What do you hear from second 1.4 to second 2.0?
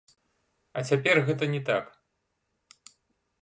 не так.